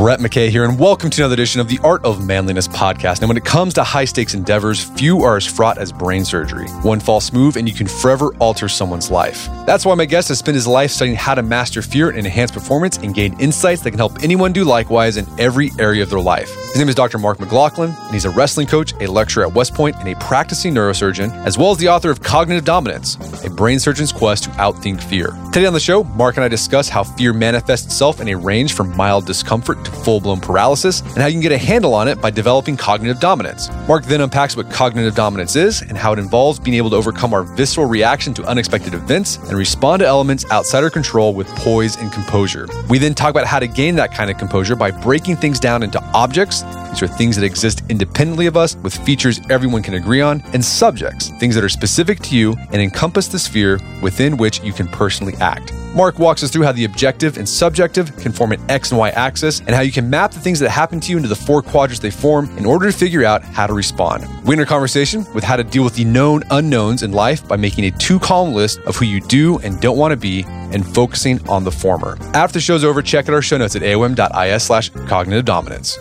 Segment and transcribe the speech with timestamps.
[0.00, 3.20] Brett McKay here, and welcome to another edition of the Art of Manliness podcast.
[3.20, 6.70] Now, when it comes to high stakes endeavors, few are as fraught as brain surgery.
[6.80, 9.46] One false move, and you can forever alter someone's life.
[9.66, 12.50] That's why my guest has spent his life studying how to master fear and enhance
[12.50, 16.18] performance and gain insights that can help anyone do likewise in every area of their
[16.18, 16.48] life.
[16.48, 17.18] His name is Dr.
[17.18, 20.72] Mark McLaughlin, and he's a wrestling coach, a lecturer at West Point, and a practicing
[20.72, 25.02] neurosurgeon, as well as the author of Cognitive Dominance, a brain surgeon's quest to outthink
[25.02, 25.36] fear.
[25.52, 28.72] Today on the show, Mark and I discuss how fear manifests itself in a range
[28.72, 32.20] from mild discomfort full blown paralysis, and how you can get a handle on it
[32.20, 33.68] by developing cognitive dominance.
[33.88, 37.34] Mark then unpacks what cognitive dominance is and how it involves being able to overcome
[37.34, 41.96] our visceral reaction to unexpected events and respond to elements outside our control with poise
[41.96, 42.66] and composure.
[42.88, 45.82] We then talk about how to gain that kind of composure by breaking things down
[45.82, 46.62] into objects.
[46.90, 50.64] These are things that exist independently of us with features everyone can agree on, and
[50.64, 54.88] subjects, things that are specific to you and encompass the sphere within which you can
[54.88, 55.72] personally act.
[55.94, 59.08] Mark walks us through how the objective and subjective can form an X and Y
[59.10, 61.62] axis and how you can map the things that happen to you into the four
[61.62, 64.24] quadrants they form in order to figure out how to respond.
[64.44, 67.56] We end our conversation with how to deal with the known unknowns in life by
[67.56, 70.86] making a two column list of who you do and don't want to be and
[70.94, 72.16] focusing on the former.
[72.34, 75.98] After the show's over, check out our show notes at aom.is slash cognitive dominance.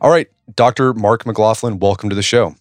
[0.00, 0.94] All right, Dr.
[0.94, 2.54] Mark McLaughlin, welcome to the show.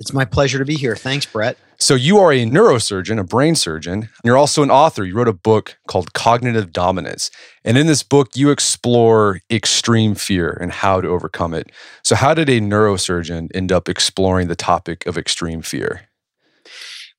[0.00, 0.96] It's my pleasure to be here.
[0.96, 1.56] Thanks, Brett.
[1.78, 5.04] So, you are a neurosurgeon, a brain surgeon, and you're also an author.
[5.04, 7.30] You wrote a book called Cognitive Dominance.
[7.64, 11.70] And in this book, you explore extreme fear and how to overcome it.
[12.02, 16.08] So, how did a neurosurgeon end up exploring the topic of extreme fear?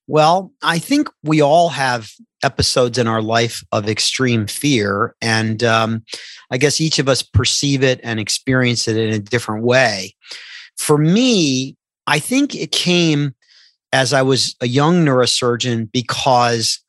[0.10, 2.10] Well, I think we all have
[2.44, 5.16] episodes in our life of extreme fear.
[5.22, 6.04] And um,
[6.50, 10.16] I guess each of us perceive it and experience it in a different way.
[10.80, 11.78] For me,
[12.08, 13.36] I think it came
[13.94, 16.80] as I was a young neurosurgeon because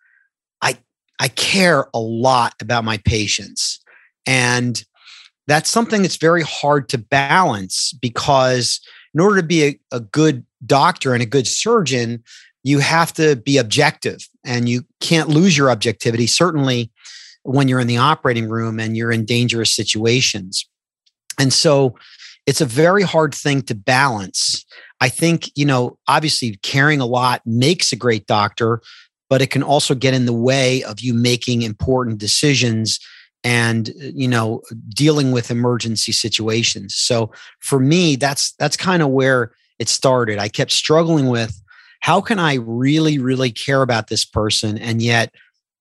[0.62, 0.78] I
[1.18, 3.80] I care a lot about my patients.
[4.24, 4.82] And
[5.46, 8.80] that's something that's very hard to balance because
[9.12, 12.22] in order to be a, a good doctor and a good surgeon,
[12.62, 16.90] you have to be objective and you can't lose your objectivity, certainly
[17.42, 20.66] when you're in the operating room and you're in dangerous situations.
[21.38, 21.96] And so
[22.46, 24.64] it's a very hard thing to balance.
[25.00, 28.82] I think, you know, obviously caring a lot makes a great doctor,
[29.30, 32.98] but it can also get in the way of you making important decisions
[33.42, 34.60] and you know
[34.90, 40.46] dealing with emergency situations so for me that's that's kind of where it started i
[40.46, 41.62] kept struggling with
[42.00, 45.34] how can I really, really care about this person and yet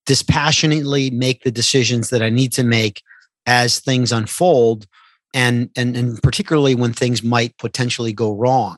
[0.06, 3.02] dispassionately make the decisions that I need to make
[3.46, 4.86] as things unfold
[5.32, 8.76] and and and particularly when things might potentially go wrong.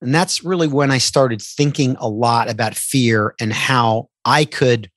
[0.00, 4.90] And that's really when I started thinking a lot about fear and how I could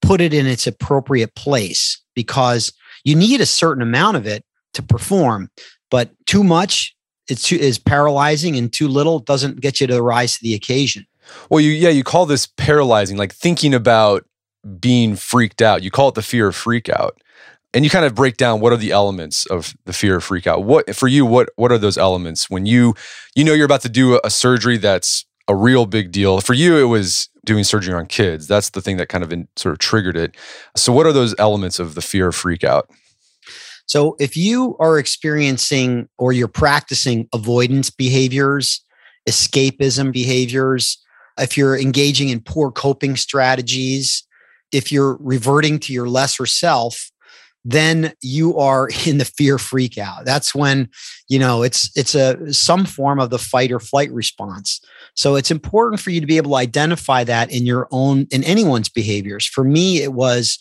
[0.00, 2.72] put it in its appropriate place because
[3.04, 4.44] you need a certain amount of it
[4.74, 5.50] to perform,
[5.90, 6.94] but too much
[7.28, 11.06] it's too, is paralyzing and too little doesn't get you to rise to the occasion.
[11.50, 14.24] Well, you yeah, you call this paralyzing, like thinking about
[14.80, 15.82] being freaked out.
[15.82, 17.20] You call it the fear of freak out.
[17.74, 20.46] And you kind of break down what are the elements of the fear of freak
[20.46, 20.64] out.
[20.64, 22.94] What for you, what what are those elements when you
[23.34, 26.40] you know you're about to do a, surgery that's a real big deal.
[26.40, 28.46] For you, it was doing surgery on kids.
[28.46, 30.34] That's the thing that kind of in, sort of triggered it.
[30.76, 32.90] So, what are those elements of the fear of freak out?
[33.86, 38.82] So, if you are experiencing or you're practicing avoidance behaviors,
[39.28, 40.98] escapism behaviors,
[41.38, 44.26] if you're engaging in poor coping strategies,
[44.72, 47.10] if you're reverting to your lesser self,
[47.64, 50.24] then you are in the fear freak out.
[50.24, 50.88] That's when,
[51.28, 54.80] you know, it's it's a some form of the fight or flight response.
[55.14, 58.44] So it's important for you to be able to identify that in your own in
[58.44, 59.46] anyone's behaviors.
[59.46, 60.58] For me, it was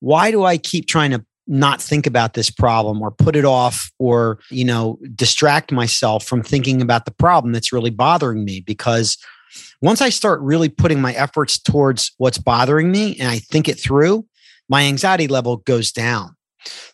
[0.00, 3.90] why do I keep trying to not think about this problem or put it off
[3.98, 9.16] or, you know, distract myself from thinking about the problem that's really bothering me because
[9.80, 13.80] once I start really putting my efforts towards what's bothering me and I think it
[13.80, 14.26] through,
[14.68, 16.36] my anxiety level goes down.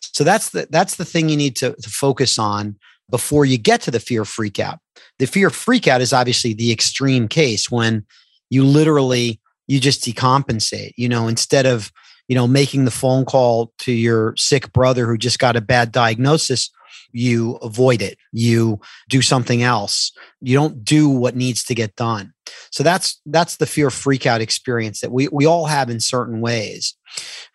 [0.01, 2.77] So that's the that's the thing you need to, to focus on
[3.09, 4.79] before you get to the fear freak out.
[5.19, 8.05] The fear freak out is obviously the extreme case when
[8.49, 10.91] you literally you just decompensate.
[10.97, 11.91] You know, instead of
[12.27, 15.91] you know making the phone call to your sick brother who just got a bad
[15.91, 16.69] diagnosis,
[17.15, 18.17] you avoid it.
[18.31, 18.79] You
[19.09, 20.11] do something else.
[20.41, 22.33] You don't do what needs to get done.
[22.71, 26.41] So that's that's the fear freak out experience that we we all have in certain
[26.41, 26.93] ways.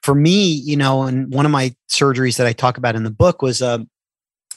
[0.03, 3.11] For me, you know, and one of my surgeries that I talk about in the
[3.11, 3.87] book was a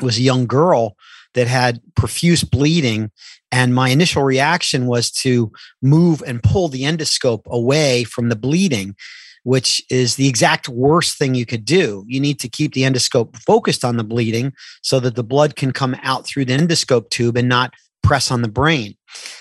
[0.01, 0.95] was a young girl
[1.33, 3.11] that had profuse bleeding
[3.51, 5.51] and my initial reaction was to
[5.81, 8.95] move and pull the endoscope away from the bleeding
[9.43, 12.03] which is the exact worst thing you could do.
[12.07, 15.71] You need to keep the endoscope focused on the bleeding so that the blood can
[15.71, 18.95] come out through the endoscope tube and not press on the brain.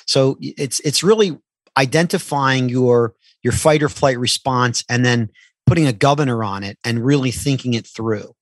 [0.07, 1.39] So it's it's really
[1.77, 5.31] identifying your your fight or flight response and then
[5.67, 8.35] putting a governor on it and really thinking it through.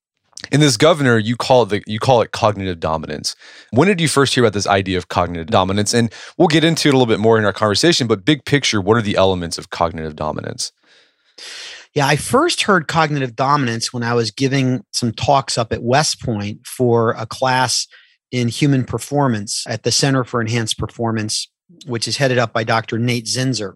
[0.51, 3.37] In this governor, you call it the, you call it cognitive dominance.
[3.73, 5.93] When did you first hear about this idea of cognitive dominance?
[5.93, 8.07] And we'll get into it a little bit more in our conversation.
[8.07, 10.73] But big picture, what are the elements of cognitive dominance?
[11.95, 16.23] Yeah, I first heard cognitive dominance when I was giving some talks up at West
[16.23, 17.89] Point for a class
[18.31, 21.51] in human performance at the Center for Enhanced Performance,
[21.87, 22.99] which is headed up by Dr.
[22.99, 23.75] Nate Zinsser.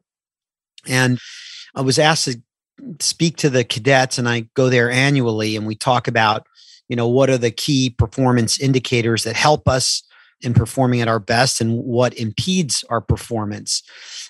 [0.87, 1.19] And
[1.75, 2.41] I was asked to
[3.01, 6.47] speak to the cadets, and I go there annually, and we talk about,
[6.89, 10.03] you know, what are the key performance indicators that help us
[10.41, 13.83] in performing at our best and what impedes our performance.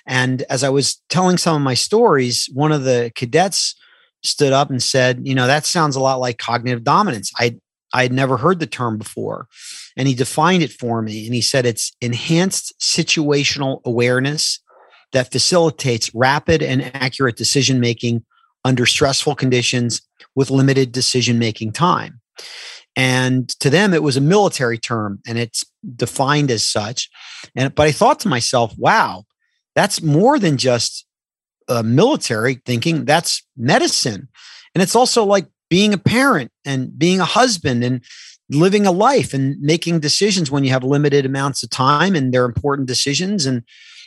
[0.06, 3.74] And as I was telling some of my stories, one of the cadets
[4.22, 7.30] stood up and said, "You know, that sounds a lot like cognitive dominance.
[7.38, 7.56] I
[7.92, 9.48] I had never heard the term before."
[9.96, 14.60] And he defined it for me and he said it's enhanced situational awareness
[15.12, 18.24] that facilitates rapid and accurate decision making
[18.64, 20.02] under stressful conditions
[20.34, 22.20] with limited decision making time.
[22.96, 25.64] And to them, it was a military term and it's
[25.96, 27.10] defined as such.
[27.56, 29.24] And but I thought to myself, wow,
[29.74, 31.06] that's more than just
[31.68, 33.04] uh, military thinking.
[33.04, 34.28] That's medicine,
[34.74, 38.04] and it's also like being a parent and being a husband and
[38.50, 42.44] living a life and making decisions when you have limited amounts of time and they're
[42.44, 43.62] important decisions and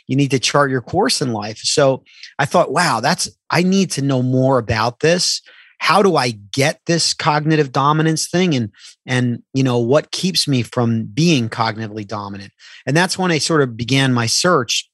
[0.06, 1.58] you need to chart your course in life.
[1.58, 2.04] So
[2.38, 5.42] I thought, wow, that's I need to know more about this
[5.78, 8.54] how do i get this cognitive dominance thing?
[8.54, 8.70] And
[9.06, 12.52] and you know what keeps me from being cognitively dominant?
[12.86, 14.88] And that's when i sort of began my search.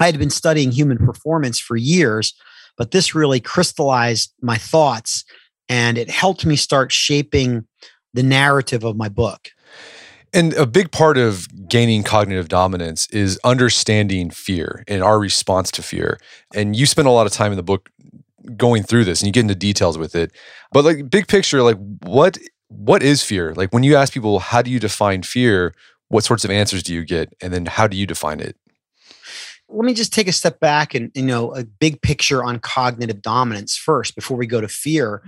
[0.00, 2.34] I had been studying human performance for years
[2.76, 5.24] but this really crystallized my thoughts
[5.68, 7.66] and it helped me start shaping
[8.14, 9.50] the narrative of my book.
[10.34, 15.82] And a big part of gaining cognitive dominance is understanding fear and our response to
[15.82, 16.18] fear.
[16.54, 17.90] And you spend a lot of time in the book
[18.56, 20.32] going through this and you get into details with it.
[20.72, 23.54] But like big picture, like what what is fear?
[23.54, 25.74] Like when you ask people, how do you define fear?
[26.08, 27.34] What sorts of answers do you get?
[27.40, 28.56] And then how do you define it?
[29.68, 33.22] Let me just take a step back and you know a big picture on cognitive
[33.22, 35.22] dominance first before we go to fear.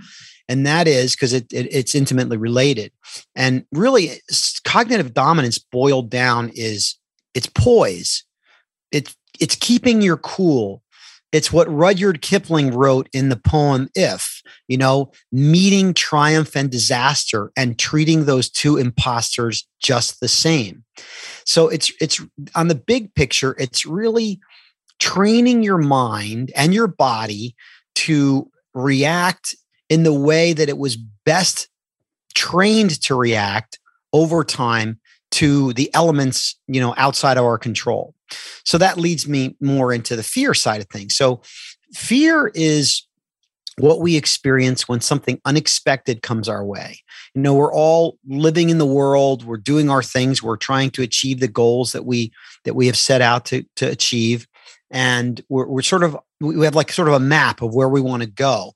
[0.47, 2.91] And that is because it, it, it's intimately related.
[3.35, 4.21] And really,
[4.63, 6.97] cognitive dominance boiled down is
[7.33, 8.23] it's poise.
[8.91, 10.83] It's it's keeping your cool
[11.35, 17.51] it's what Rudyard Kipling wrote in the poem If, you know, meeting triumph and disaster
[17.57, 20.85] and treating those two imposters just the same.
[21.43, 22.21] So it's it's
[22.55, 24.39] on the big picture, it's really
[24.99, 27.53] training your mind and your body
[27.95, 29.57] to react
[29.89, 31.67] in the way that it was best
[32.33, 33.77] trained to react
[34.13, 35.01] over time
[35.31, 38.14] to the elements you know outside of our control
[38.65, 41.15] so that leads me more into the fear side of things.
[41.15, 41.41] So
[41.93, 43.05] fear is
[43.77, 46.99] what we experience when something unexpected comes our way.
[47.33, 49.43] You know we're all living in the world.
[49.43, 50.41] We're doing our things.
[50.41, 52.31] We're trying to achieve the goals that we
[52.63, 54.47] that we have set out to to achieve.
[54.91, 58.01] And we're, we're sort of we have like sort of a map of where we
[58.01, 58.73] want to go.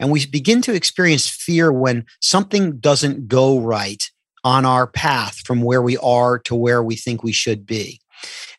[0.00, 4.02] And we begin to experience fear when something doesn't go right
[4.42, 8.00] on our path from where we are to where we think we should be.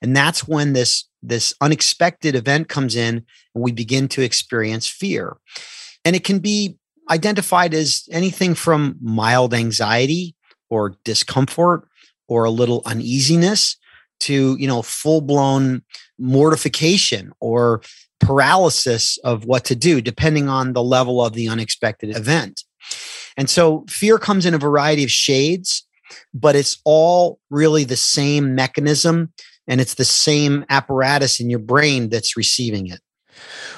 [0.02, 5.38] And that's when this this unexpected event comes in and we begin to experience fear.
[6.04, 6.78] And it can be
[7.10, 10.36] identified as anything from mild anxiety
[10.70, 11.88] or discomfort
[12.28, 13.78] or a little uneasiness
[14.22, 15.82] to you know full blown
[16.18, 17.82] mortification or
[18.20, 22.64] paralysis of what to do depending on the level of the unexpected event
[23.36, 25.86] and so fear comes in a variety of shades
[26.34, 29.34] but it's all really the same mechanism
[29.68, 33.00] and it's the same apparatus in your brain that's receiving it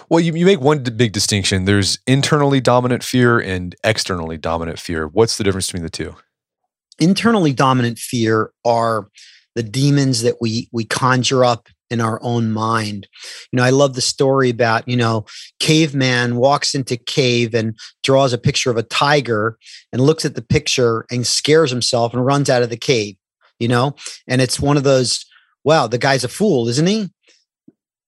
[0.09, 1.65] well, you, you make one big distinction.
[1.65, 5.07] There's internally dominant fear and externally dominant fear.
[5.07, 6.15] What's the difference between the two?
[6.99, 9.07] Internally dominant fear are
[9.55, 13.07] the demons that we we conjure up in our own mind.
[13.51, 15.25] You know, I love the story about, you know,
[15.59, 19.57] caveman walks into cave and draws a picture of a tiger
[19.91, 23.15] and looks at the picture and scares himself and runs out of the cave,
[23.59, 23.95] you know?
[24.27, 25.23] And it's one of those,
[25.63, 27.10] wow, the guy's a fool, isn't he?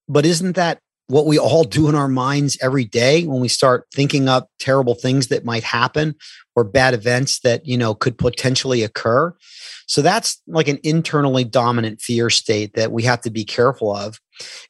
[0.08, 3.86] But isn't that what we all do in our minds every day when we start
[3.94, 6.16] thinking up terrible things that might happen
[6.56, 9.34] or bad events that you know could potentially occur
[9.88, 14.20] so that's like an internally dominant fear state that we have to be careful of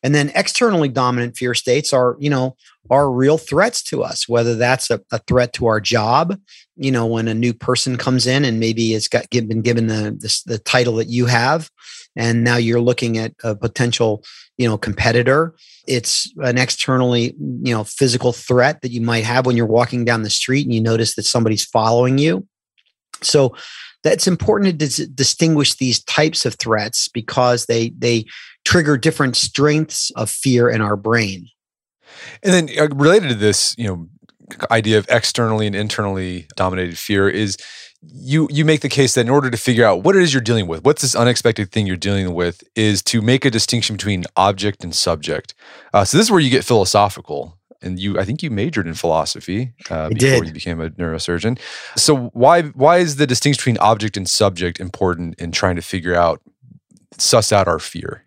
[0.04, 2.56] and then externally dominant fear states are you know
[2.90, 6.40] are real threats to us whether that's a, a threat to our job
[6.76, 10.16] you know when a new person comes in and maybe it's got been given the,
[10.20, 11.70] the, the title that you have
[12.16, 14.24] and now you're looking at a potential
[14.58, 15.56] you know competitor.
[15.88, 20.24] It's an externally you know physical threat that you might have when you're walking down
[20.24, 22.48] the street and you notice that somebody's following you.
[23.22, 23.56] So
[24.04, 28.26] that's important to dis- distinguish these types of threats because they they
[28.66, 31.48] trigger different strengths of fear in our brain
[32.44, 34.10] and then uh, related to this you know
[34.70, 37.58] idea of externally and internally dominated fear is
[38.14, 40.42] you you make the case that in order to figure out what it is you're
[40.42, 44.24] dealing with, what's this unexpected thing you're dealing with, is to make a distinction between
[44.36, 45.54] object and subject.
[45.94, 47.58] Uh, so this is where you get philosophical.
[47.82, 50.48] And you, I think you majored in philosophy uh, before did.
[50.48, 51.60] you became a neurosurgeon.
[51.96, 56.16] So why why is the distinction between object and subject important in trying to figure
[56.16, 56.42] out
[57.18, 58.25] suss out our fear?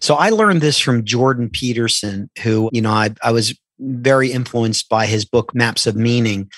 [0.00, 4.88] So I learned this from Jordan Peterson, who, you know, I, I was very influenced
[4.88, 6.50] by his book Maps of Meaning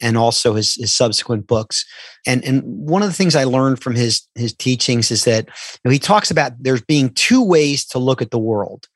[0.00, 1.84] and also his, his subsequent books.
[2.26, 5.80] And, and one of the things I learned from his, his teachings is that you
[5.84, 8.86] know, he talks about there's being two ways to look at the world.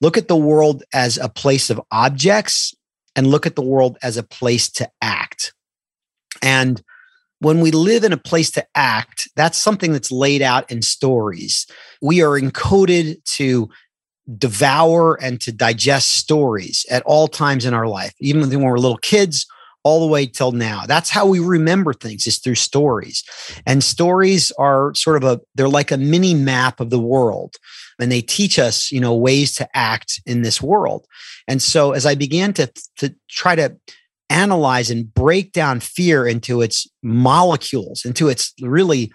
[0.00, 2.74] Look at the world as a place of objects
[3.14, 5.52] and look at the world as a place to act.
[6.42, 6.82] And
[7.40, 11.66] when we live in a place to act, that's something that's laid out in stories.
[12.02, 13.68] We are encoded to
[14.36, 18.98] devour and to digest stories at all times in our life, even when we're little
[18.98, 19.46] kids,
[19.84, 20.84] all the way till now.
[20.86, 23.22] That's how we remember things is through stories.
[23.64, 27.56] And stories are sort of a they're like a mini map of the world
[27.98, 31.06] and they teach us, you know, ways to act in this world.
[31.46, 33.76] And so as I began to to try to
[34.30, 39.12] analyze and break down fear into its molecules, into its really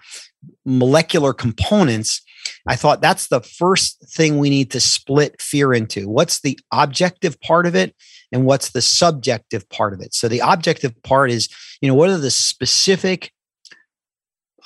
[0.64, 2.20] molecular components,
[2.66, 6.08] I thought that's the first thing we need to split fear into.
[6.08, 7.94] What's the objective part of it
[8.32, 10.14] and what's the subjective part of it?
[10.14, 11.48] So the objective part is,
[11.80, 13.32] you know, what are the specific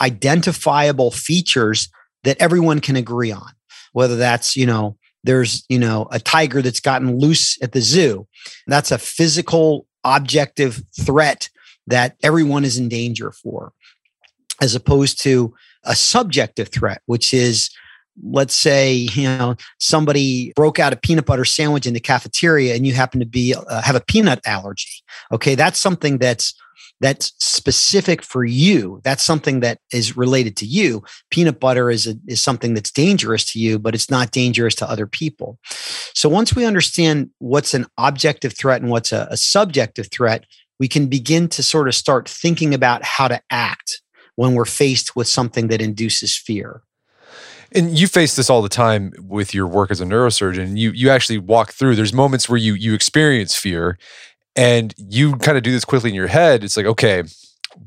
[0.00, 1.88] identifiable features
[2.25, 3.50] that everyone can agree on?
[3.93, 8.26] Whether that's, you know, there's, you know, a tiger that's gotten loose at the zoo.
[8.67, 11.49] That's a physical objective threat
[11.87, 13.73] that everyone is in danger for
[14.61, 17.71] as opposed to a subjective threat, which is
[18.25, 22.85] let's say you know somebody broke out a peanut butter sandwich in the cafeteria and
[22.85, 25.02] you happen to be uh, have a peanut allergy.
[25.33, 26.55] Okay that's something that's
[27.00, 29.00] that's specific for you.
[29.05, 31.05] That's something that is related to you.
[31.31, 34.90] Peanut butter is a, is something that's dangerous to you but it's not dangerous to
[34.90, 35.59] other people
[36.19, 40.45] so once we understand what's an objective threat and what's a, a subjective threat
[40.79, 44.01] we can begin to sort of start thinking about how to act
[44.37, 46.83] when we're faced with something that induces fear.
[47.73, 50.79] And you face this all the time with your work as a neurosurgeon.
[50.79, 51.97] You you actually walk through.
[51.97, 53.99] There's moments where you you experience fear,
[54.57, 56.65] and you kind of do this quickly in your head.
[56.65, 57.25] It's like, okay,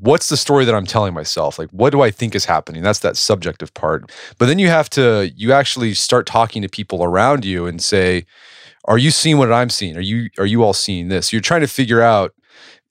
[0.00, 1.58] what's the story that I'm telling myself?
[1.58, 2.82] Like, what do I think is happening?
[2.82, 4.10] That's that subjective part.
[4.38, 8.26] But then you have to you actually start talking to people around you and say,
[8.86, 9.96] are you seeing what I'm seeing?
[9.96, 11.32] Are you are you all seeing this?
[11.32, 12.34] You're trying to figure out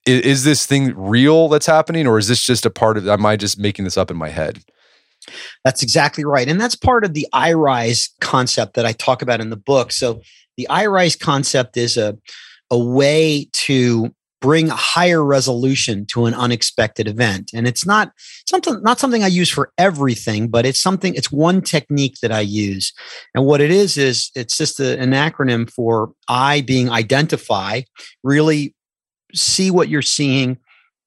[0.05, 3.25] is, is this thing real that's happening or is this just a part of am
[3.25, 4.59] i just making this up in my head
[5.63, 9.49] that's exactly right and that's part of the irise concept that i talk about in
[9.49, 10.21] the book so
[10.57, 12.17] the irise concept is a,
[12.69, 17.51] a way to bring higher resolution to an unexpected event.
[17.53, 18.11] And it's not
[18.49, 22.41] something not something i use for everything but it's something it's one technique that i
[22.41, 22.91] use.
[23.33, 27.81] And what it is is it's just a, an acronym for i being identify
[28.23, 28.75] really
[29.33, 30.57] see what you're seeing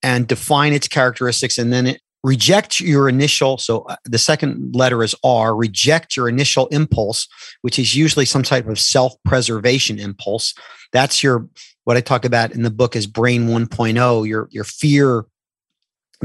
[0.01, 5.03] and define its characteristics and then it, reject your initial so uh, the second letter
[5.03, 7.27] is r reject your initial impulse
[7.61, 10.53] which is usually some type of self-preservation impulse.
[10.91, 11.47] That's your
[11.85, 15.25] what i talk about in the book is brain 1.0 your your fear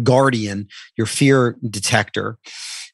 [0.02, 2.38] guardian your fear detector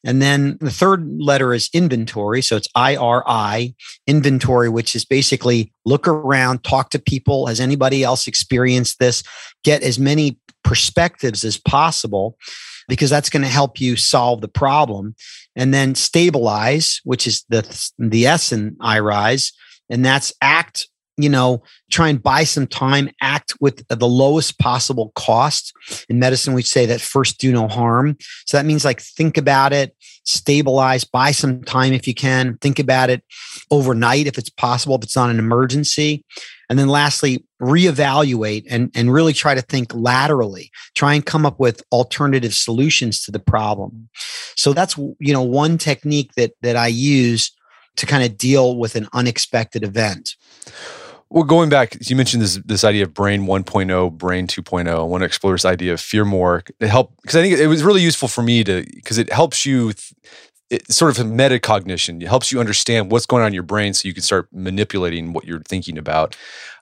[0.03, 2.41] and then the third letter is inventory.
[2.41, 7.47] So it's IRI, inventory, which is basically look around, talk to people.
[7.47, 9.23] Has anybody else experienced this?
[9.63, 12.37] Get as many perspectives as possible
[12.87, 15.15] because that's going to help you solve the problem.
[15.55, 19.51] And then stabilize, which is the the S in I rise,
[19.89, 25.11] and that's act you know, try and buy some time, act with the lowest possible
[25.15, 25.73] cost.
[26.09, 28.17] In medicine, we say that first do no harm.
[28.45, 32.77] So that means like think about it, stabilize, buy some time if you can, think
[32.77, 33.23] about it
[33.71, 36.23] overnight if it's possible, if it's not an emergency.
[36.69, 41.59] And then lastly, reevaluate and, and really try to think laterally, try and come up
[41.59, 44.09] with alternative solutions to the problem.
[44.55, 47.51] So that's, you know, one technique that, that I use
[47.95, 50.35] to kind of deal with an unexpected event.
[51.29, 54.87] Well, going back, you mentioned this this idea of brain 1.0, brain 2.0.
[54.87, 56.63] I want to explore this idea of fear more.
[56.79, 59.65] It helped because I think it was really useful for me to because it helps
[59.65, 59.91] you.
[60.69, 62.21] It's sort of metacognition.
[62.21, 65.33] It helps you understand what's going on in your brain, so you can start manipulating
[65.33, 66.35] what you're thinking about.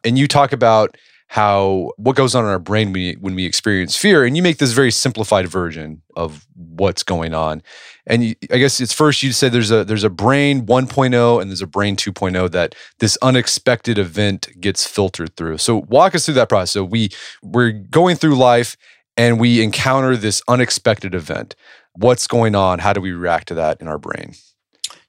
[0.03, 0.95] And you talk about
[1.27, 4.43] how what goes on in our brain when we, when we experience fear and you
[4.43, 7.61] make this very simplified version of what's going on.
[8.07, 11.49] And you, i guess it's first you said there's a there's a brain 1.0 and
[11.49, 15.57] there's a brain 2.0 that this unexpected event gets filtered through.
[15.57, 16.71] So walk us through that process.
[16.71, 17.09] So we
[17.41, 18.77] we're going through life
[19.17, 21.55] and we encounter this unexpected event.
[21.93, 22.79] What's going on?
[22.79, 24.33] How do we react to that in our brain?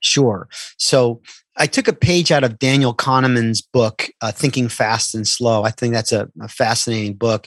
[0.00, 0.48] Sure.
[0.78, 1.20] So
[1.56, 5.64] I took a page out of Daniel Kahneman's book, uh, Thinking Fast and Slow.
[5.64, 7.46] I think that's a, a fascinating book.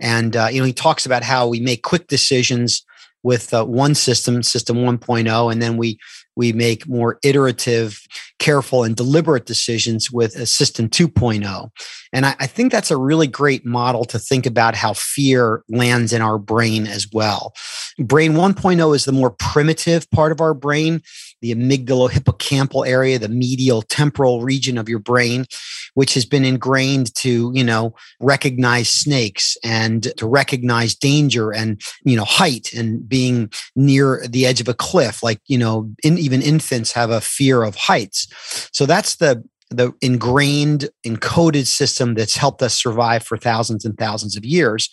[0.00, 2.84] And, uh, you know, he talks about how we make quick decisions
[3.22, 5.98] with uh, one system, system 1.0, and then we
[6.36, 8.00] we make more iterative,
[8.38, 11.68] careful, and deliberate decisions with a system 2.0.
[12.14, 16.14] And I, I think that's a really great model to think about how fear lands
[16.14, 17.52] in our brain as well.
[18.00, 21.02] Brain 1.0 is the more primitive part of our brain
[21.40, 25.46] the amygdalo hippocampal area, the medial temporal region of your brain,
[25.94, 32.16] which has been ingrained to, you know, recognize snakes and to recognize danger and, you
[32.16, 35.22] know, height and being near the edge of a cliff.
[35.22, 38.28] Like, you know, in, even infants have a fear of heights.
[38.72, 44.36] So that's the the ingrained, encoded system that's helped us survive for thousands and thousands
[44.36, 44.90] of years.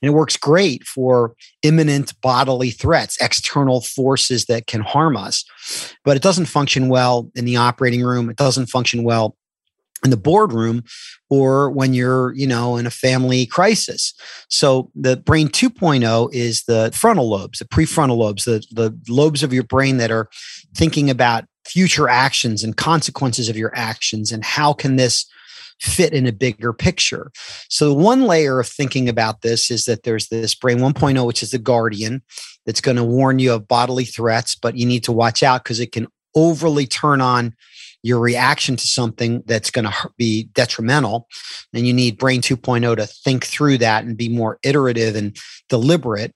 [0.00, 5.44] And it works great for imminent bodily threats, external forces that can harm us.
[6.04, 8.30] But it doesn't function well in the operating room.
[8.30, 9.36] It doesn't function well
[10.04, 10.82] in the boardroom
[11.28, 14.14] or when you're you know in a family crisis
[14.48, 19.52] so the brain 2.0 is the frontal lobes the prefrontal lobes the, the lobes of
[19.52, 20.28] your brain that are
[20.74, 25.24] thinking about future actions and consequences of your actions and how can this
[25.78, 27.30] fit in a bigger picture?
[27.68, 31.52] So one layer of thinking about this is that there's this brain 1.0 which is
[31.52, 32.22] the guardian
[32.66, 35.78] that's going to warn you of bodily threats but you need to watch out because
[35.78, 37.54] it can overly turn on
[38.02, 41.28] your reaction to something that's going to be detrimental
[41.74, 45.36] and you need brain 2.0 to think through that and be more iterative and
[45.68, 46.34] deliberate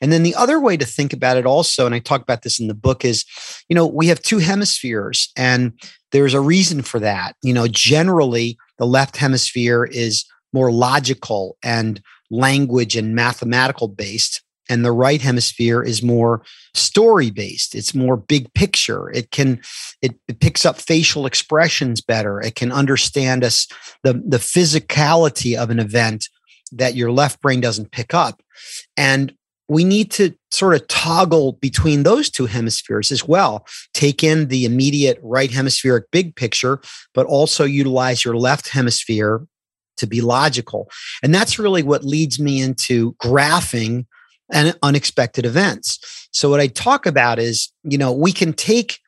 [0.00, 2.60] and then the other way to think about it also, and I talk about this
[2.60, 3.24] in the book, is
[3.68, 5.72] you know, we have two hemispheres, and
[6.12, 7.36] there's a reason for that.
[7.42, 12.00] You know, generally, the left hemisphere is more logical and
[12.30, 16.42] language and mathematical based and the right hemisphere is more
[16.74, 19.60] story based it's more big picture it can
[20.02, 23.66] it, it, picks up facial expressions better it can understand us
[24.02, 26.28] the the physicality of an event
[26.72, 28.42] that your left brain doesn't pick up
[28.96, 29.34] and
[29.68, 33.66] we need to sort of toggle between those two hemispheres as well.
[33.94, 36.80] Take in the immediate right hemispheric big picture,
[37.14, 39.46] but also utilize your left hemisphere
[39.96, 40.90] to be logical.
[41.22, 44.06] And that's really what leads me into graphing
[44.52, 46.28] and unexpected events.
[46.32, 48.98] So what I talk about is, you know, we can take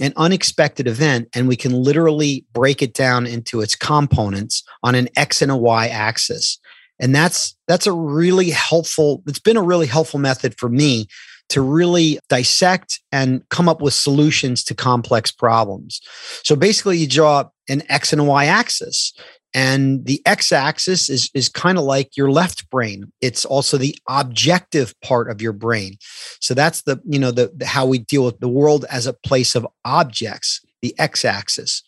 [0.00, 5.08] an unexpected event and we can literally break it down into its components on an
[5.16, 6.58] x and a y axis
[7.00, 11.06] and that's that's a really helpful it's been a really helpful method for me
[11.48, 16.00] to really dissect and come up with solutions to complex problems
[16.44, 19.12] so basically you draw an x and y axis
[19.54, 23.96] and the x axis is is kind of like your left brain it's also the
[24.08, 25.96] objective part of your brain
[26.40, 29.12] so that's the you know the, the how we deal with the world as a
[29.12, 31.82] place of objects the x axis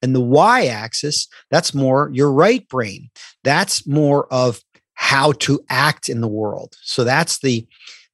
[0.00, 3.10] and the y axis, that's more your right brain.
[3.44, 4.60] That's more of
[4.94, 6.74] how to act in the world.
[6.82, 7.66] So that's the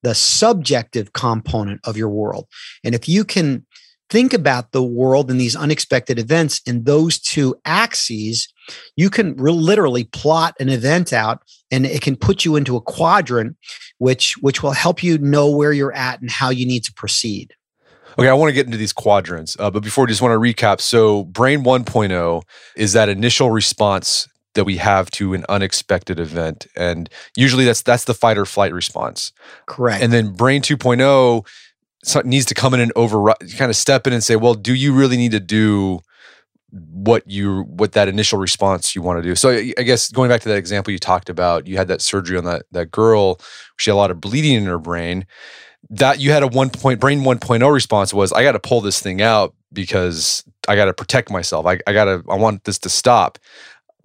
[0.02, 2.46] the subjective component of your world.
[2.84, 3.66] And if you can
[4.10, 8.48] think about the world and these unexpected events in those two axes,
[8.96, 12.80] you can re- literally plot an event out and it can put you into a
[12.80, 13.56] quadrant
[13.98, 17.54] which which will help you know where you're at and how you need to proceed.
[18.18, 20.38] Okay, I want to get into these quadrants, uh, but before, I just want to
[20.38, 20.80] recap.
[20.80, 22.42] So, brain 1.0
[22.74, 28.04] is that initial response that we have to an unexpected event, and usually that's that's
[28.04, 29.32] the fight or flight response.
[29.66, 30.02] Correct.
[30.02, 31.46] And then brain 2.0
[32.24, 34.92] needs to come in and override kind of step in and say, well, do you
[34.92, 36.00] really need to do
[36.70, 39.34] what you what that initial response you want to do?
[39.34, 42.36] So I guess going back to that example you talked about, you had that surgery
[42.36, 43.40] on that that girl.
[43.78, 45.26] She had a lot of bleeding in her brain.
[45.90, 49.00] That you had a one point brain 1.0 response was I got to pull this
[49.00, 51.66] thing out because I got to protect myself.
[51.66, 53.38] I, I got to I want this to stop.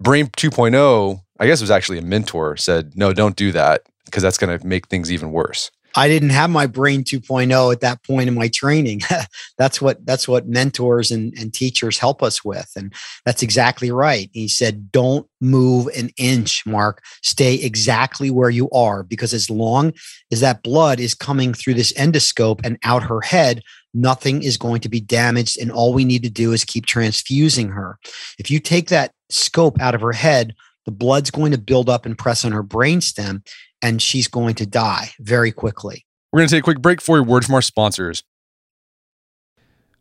[0.00, 4.22] Brain 2.0, I guess it was actually a mentor said, no, don't do that because
[4.22, 5.70] that's going to make things even worse.
[5.96, 9.02] I didn't have my brain 2.0 at that point in my training.
[9.58, 12.70] that's what that's what mentors and, and teachers help us with.
[12.76, 12.92] And
[13.24, 14.28] that's exactly right.
[14.32, 17.04] He said, don't move an inch, Mark.
[17.22, 19.92] Stay exactly where you are because as long
[20.32, 24.80] as that blood is coming through this endoscope and out her head, nothing is going
[24.80, 25.58] to be damaged.
[25.60, 27.98] And all we need to do is keep transfusing her.
[28.38, 32.06] If you take that scope out of her head, the blood's going to build up
[32.06, 33.42] and press on her brainstem
[33.82, 36.06] and she's going to die very quickly.
[36.32, 38.24] We're going to take a quick break for a word from our sponsors.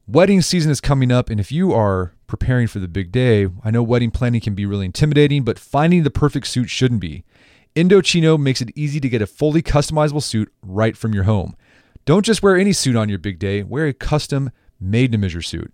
[0.07, 3.71] Wedding season is coming up, and if you are preparing for the big day, I
[3.71, 7.23] know wedding planning can be really intimidating, but finding the perfect suit shouldn't be.
[7.75, 11.55] Indochino makes it easy to get a fully customizable suit right from your home.
[12.05, 15.41] Don't just wear any suit on your big day, wear a custom made to measure
[15.41, 15.73] suit.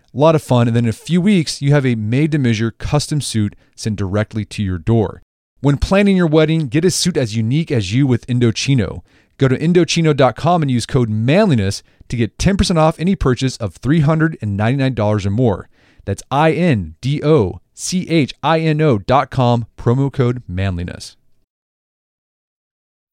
[0.13, 0.67] A lot of fun.
[0.67, 3.95] And then in a few weeks, you have a made to measure custom suit sent
[3.95, 5.21] directly to your door.
[5.61, 9.03] When planning your wedding, get a suit as unique as you with Indochino.
[9.37, 15.25] Go to Indochino.com and use code manliness to get 10% off any purchase of $399
[15.25, 15.69] or more.
[16.05, 21.15] That's I N D O C H I N O.com, promo code manliness.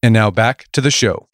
[0.03, 1.29] And now back to the show.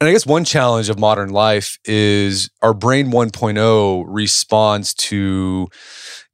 [0.00, 5.68] And I guess one challenge of modern life is our brain 1.0 responds to,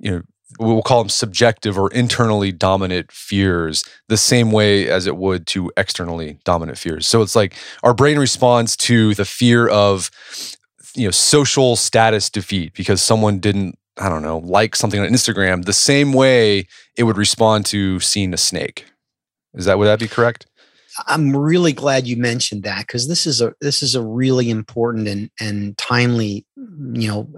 [0.01, 0.23] you know,
[0.59, 5.71] we'll call them subjective or internally dominant fears the same way as it would to
[5.77, 7.07] externally dominant fears.
[7.07, 10.11] So it's like our brain responds to the fear of,
[10.97, 15.65] you know, social status defeat because someone didn't, I don't know, like something on Instagram
[15.65, 18.87] the same way it would respond to seeing a snake.
[19.55, 20.47] Is that would that be correct?
[21.07, 25.09] I'm really glad you mentioned that because this is a this is a really important
[25.09, 27.29] and and timely you know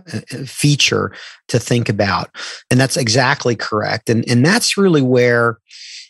[0.46, 1.12] feature
[1.48, 2.30] to think about,
[2.70, 4.08] and that's exactly correct.
[4.08, 5.58] And and that's really where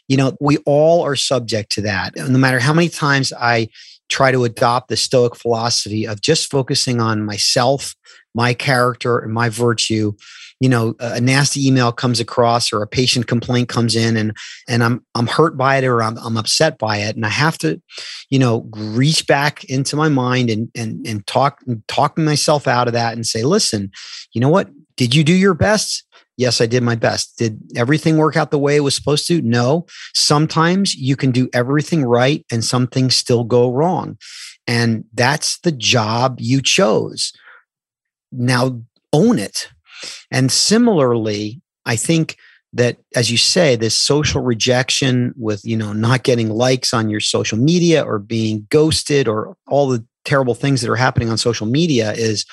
[0.08, 2.14] you know we all are subject to that.
[2.16, 3.68] No matter how many times I
[4.08, 7.94] try to adopt the Stoic philosophy of just focusing on myself,
[8.34, 10.12] my character, and my virtue
[10.60, 14.36] you know a nasty email comes across or a patient complaint comes in and
[14.68, 17.16] and i'm i'm hurt by it or i'm, I'm upset by it.
[17.16, 17.80] And i have to
[18.28, 22.92] you know reach back into my mind and and and talk talk myself out of
[22.92, 23.90] that and say listen
[24.32, 24.70] you know what?
[24.96, 26.04] Did you do your best?
[26.36, 27.36] Yes i did my best.
[27.38, 29.42] Did everything work out the way it was supposed to?
[29.42, 29.86] No.
[30.14, 34.18] Sometimes you can do everything right and some things still go wrong.
[34.66, 37.32] And that's the job you chose.
[38.32, 38.80] Now
[39.12, 39.68] own it
[40.30, 42.36] and similarly, I think
[42.72, 47.20] that as you say this social rejection with you know not getting likes on your
[47.20, 51.66] social media or being ghosted or all the terrible things that are happening on social
[51.66, 52.44] media is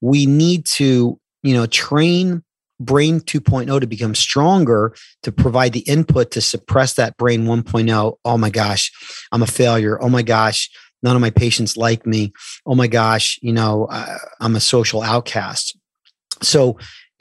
[0.00, 2.42] we need to you know train
[2.78, 8.38] brain 2.0 to become stronger to provide the input to suppress that brain 1.0 oh.
[8.38, 8.90] My gosh
[9.32, 10.00] i'm a failure.
[10.02, 10.70] Oh my gosh
[11.04, 12.32] none of my patients like me.
[12.64, 15.76] Oh my gosh you know uh, i'm a social outcast
[16.42, 16.78] so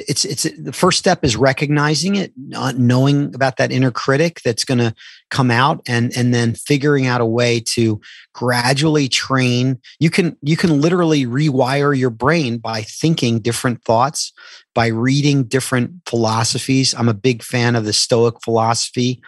[0.07, 4.63] it's it's the first step is recognizing it not knowing about that inner critic that's
[4.63, 4.93] going to
[5.29, 7.99] come out and and then figuring out a way to
[8.34, 9.79] gradually train.
[9.99, 14.34] You can you can literally rewire your brain by thinking different thoughts
[14.73, 16.93] by reading different philosophies.
[16.95, 19.21] I'm a big fan of the stoic philosophy.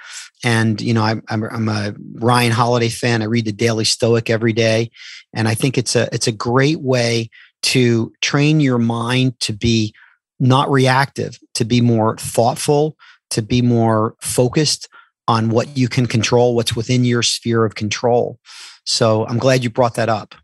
[0.45, 3.21] And you know I'm, I'm, I'm a ryan holiday fan.
[3.21, 4.91] I read the daily stoic every day.
[5.33, 7.29] And i think it's a it's a great way
[7.63, 9.93] to train your mind to be
[10.39, 12.97] not reactive, to be more thoughtful,
[13.31, 14.87] to be more focused
[15.27, 18.39] on what you can control, what's within your sphere of control.
[18.85, 20.35] So I'm glad you brought that up.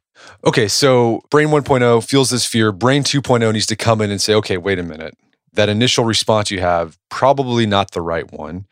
[0.46, 2.72] Okay, so brain 1.0 feels this fear.
[2.72, 5.18] Brain 2.0 needs to come in and say, okay, wait a minute.
[5.54, 8.66] That initial response you have, probably not the right one.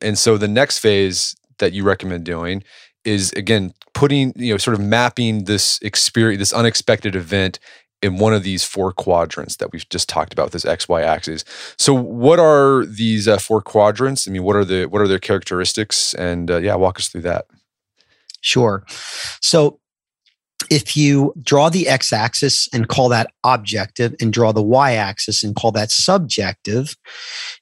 [0.00, 2.62] And so the next phase that you recommend doing
[3.04, 7.58] is again putting, you know, sort of mapping this experience, this unexpected event
[8.02, 11.44] in one of these four quadrants that we've just talked about this xy axis.
[11.78, 14.26] So what are these uh, four quadrants?
[14.26, 16.14] I mean what are the what are their characteristics?
[16.14, 17.46] And uh, yeah walk us through that.
[18.40, 18.84] Sure.
[19.42, 19.80] So
[20.70, 25.42] if you draw the x axis and call that objective and draw the y axis
[25.42, 26.96] and call that subjective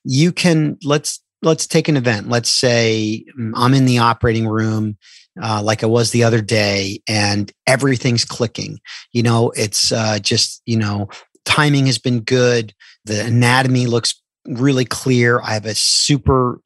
[0.04, 2.28] you can let's let's take an event.
[2.28, 4.96] Let's say mm, i'm in the operating room
[5.42, 8.80] uh, like I was the other day, and everything's clicking.
[9.12, 11.08] You know, it's uh, just, you know,
[11.44, 12.74] timing has been good.
[13.04, 14.14] The anatomy looks
[14.46, 15.40] really clear.
[15.40, 16.60] I have a super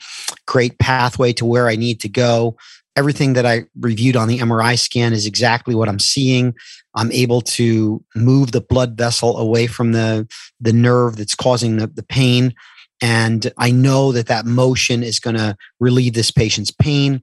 [0.47, 2.57] great pathway to where I need to go.
[2.95, 6.55] Everything that I reviewed on the MRI scan is exactly what I'm seeing.
[6.95, 10.29] I'm able to move the blood vessel away from the,
[10.61, 12.55] the nerve that's causing the, the pain.
[13.01, 17.23] And I know that that motion is going to relieve this patient's pain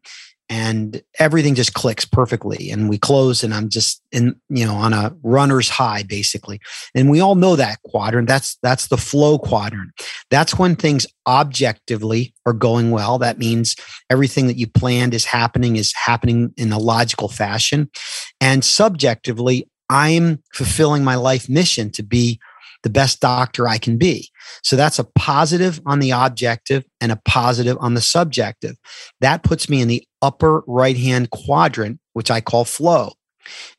[0.50, 4.94] and everything just clicks perfectly and we close and i'm just in you know on
[4.94, 6.60] a runner's high basically.
[6.94, 8.28] And we all know that quadrant.
[8.28, 9.92] That's that's the flow quadrant.
[10.30, 13.20] That's when things objectively are going well.
[13.20, 13.76] That means
[14.10, 17.90] everything that you planned is happening is happening in a logical fashion.
[18.42, 22.40] And subjectively i'm fulfilling my life mission to be
[22.84, 24.30] the best doctor I can be.
[24.64, 28.76] So that's a positive on the objective and a positive on the subjective.
[29.22, 33.14] That puts me in the upper right hand quadrant, which I call flow.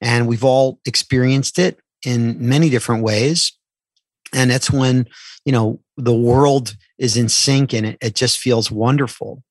[0.00, 3.52] And we've all experienced it in many different ways.
[4.32, 5.06] And that's when,
[5.44, 9.42] you know, the world is in sync and it, it just feels wonderful.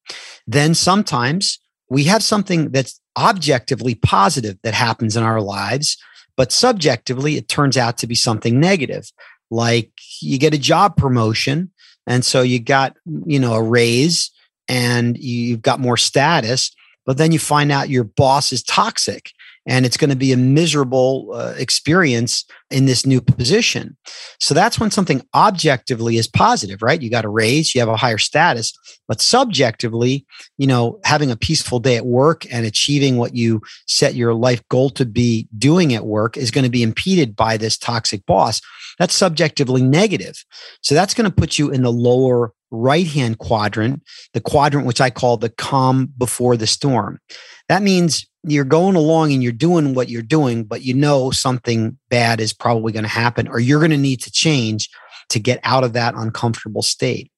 [0.47, 1.59] Then sometimes
[1.89, 5.97] we have something that's objectively positive that happens in our lives,
[6.37, 9.11] but subjectively it turns out to be something negative
[9.51, 11.71] like you get a job promotion
[12.07, 14.31] and so you got you know a raise
[14.67, 16.71] and you've got more status
[17.05, 19.31] but then you find out your boss is toxic
[19.65, 23.97] and it's going to be a miserable uh, experience in this new position.
[24.39, 27.01] So that's when something objectively is positive, right?
[27.01, 28.73] You got a raise, you have a higher status,
[29.07, 30.25] but subjectively,
[30.57, 34.61] you know, having a peaceful day at work and achieving what you set your life
[34.69, 38.61] goal to be doing at work is going to be impeded by this toxic boss.
[38.99, 40.43] That's subjectively negative.
[40.81, 44.03] So that's going to put you in the lower right hand quadrant,
[44.33, 47.19] the quadrant which I call the calm before the storm.
[47.67, 51.97] That means you're going along and you're doing what you're doing, but you know something
[52.09, 54.89] bad is probably going to happen or you're going to need to change
[55.29, 57.31] to get out of that uncomfortable state.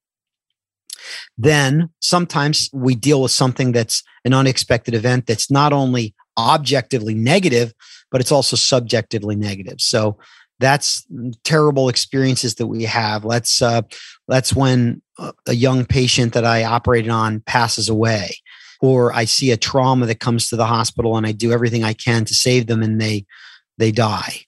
[1.38, 7.74] Then sometimes we deal with something that's an unexpected event that's not only objectively negative,
[8.12, 9.80] but it's also subjectively negative.
[9.80, 10.18] So
[10.60, 11.06] that's
[11.44, 13.26] terrible experiences that we have.
[13.26, 13.82] Let's uh,
[14.28, 15.02] that's when
[15.48, 18.38] a young patient that I operated on passes away
[18.80, 21.94] or I see a trauma that comes to the hospital and I do everything I
[21.94, 23.26] can to save them and they
[23.78, 24.46] they die.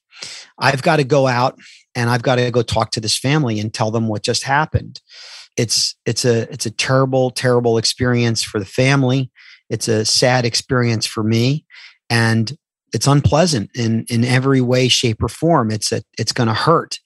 [0.57, 1.57] I've got to go out
[1.95, 5.01] and I've got to go talk to this family and tell them what just happened.
[5.57, 9.31] It's it's a it's a terrible terrible experience for the family.
[9.69, 11.65] It's a sad experience for me
[12.09, 12.55] and
[12.93, 15.71] it's unpleasant in in every way shape or form.
[15.71, 16.99] It's a it's going to hurt.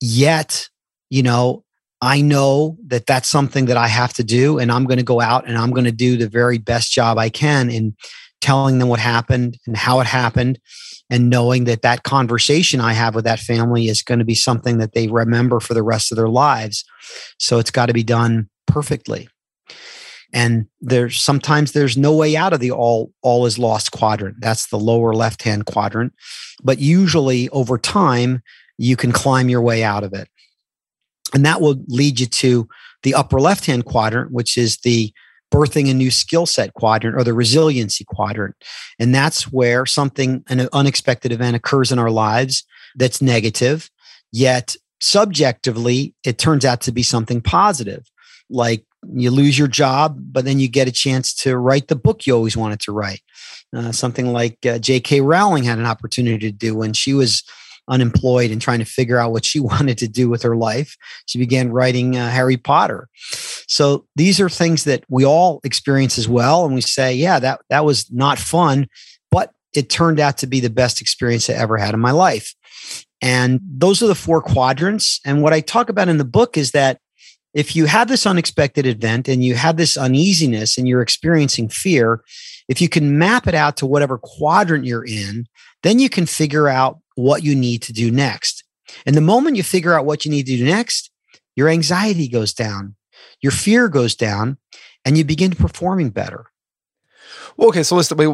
[0.00, 0.68] Yet,
[1.08, 1.64] you know,
[2.00, 5.20] I know that that's something that I have to do, and I'm going to go
[5.20, 7.94] out and I'm going to do the very best job I can in
[8.40, 10.58] telling them what happened and how it happened,
[11.10, 14.78] and knowing that that conversation I have with that family is going to be something
[14.78, 16.84] that they remember for the rest of their lives.
[17.38, 19.28] So it's got to be done perfectly.
[20.32, 24.36] And there's sometimes there's no way out of the all all is lost quadrant.
[24.40, 26.12] That's the lower left hand quadrant,
[26.62, 28.40] but usually over time
[28.78, 30.28] you can climb your way out of it.
[31.34, 32.68] And that will lead you to
[33.02, 35.12] the upper left hand quadrant, which is the
[35.50, 38.54] birthing a new skill set quadrant or the resiliency quadrant.
[38.98, 42.64] And that's where something, an unexpected event occurs in our lives
[42.96, 43.90] that's negative,
[44.32, 48.10] yet subjectively, it turns out to be something positive.
[48.48, 48.84] Like
[49.14, 52.34] you lose your job, but then you get a chance to write the book you
[52.34, 53.22] always wanted to write.
[53.74, 55.20] Uh, something like uh, J.K.
[55.20, 57.44] Rowling had an opportunity to do when she was
[57.90, 60.96] unemployed and trying to figure out what she wanted to do with her life.
[61.26, 63.08] She began writing uh, Harry Potter.
[63.66, 67.60] So these are things that we all experience as well, and we say, "Yeah, that
[67.68, 68.88] that was not fun,"
[69.30, 72.54] but it turned out to be the best experience I ever had in my life.
[73.22, 75.20] And those are the four quadrants.
[75.24, 77.00] And what I talk about in the book is that
[77.52, 82.22] if you have this unexpected event and you have this uneasiness and you're experiencing fear,
[82.68, 85.46] if you can map it out to whatever quadrant you're in,
[85.82, 88.64] then you can figure out what you need to do next.
[89.06, 91.10] And the moment you figure out what you need to do next,
[91.56, 92.96] your anxiety goes down,
[93.40, 94.58] your fear goes down,
[95.04, 96.46] and you begin performing better.
[97.58, 98.26] Okay, so let's wait.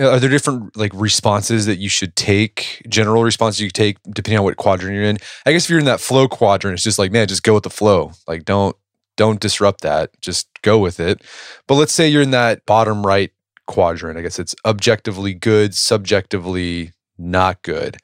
[0.00, 2.82] Are there different like responses that you should take?
[2.88, 5.18] General responses you take depending on what quadrant you're in.
[5.46, 7.62] I guess if you're in that flow quadrant, it's just like man, just go with
[7.62, 8.12] the flow.
[8.26, 8.76] Like don't
[9.16, 10.10] don't disrupt that.
[10.20, 11.22] Just go with it.
[11.68, 13.30] But let's say you're in that bottom right
[13.66, 14.18] quadrant.
[14.18, 17.98] I guess it's objectively good, subjectively not good.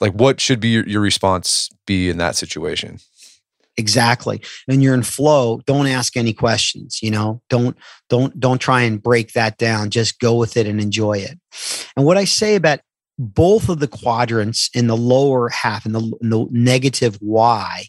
[0.00, 2.98] Like what should be your, your response be in that situation?
[3.78, 7.78] exactly and you're in flow don't ask any questions you know don't
[8.10, 11.38] don't don't try and break that down just go with it and enjoy it
[11.96, 12.80] and what i say about
[13.18, 17.86] both of the quadrants in the lower half and the, the negative y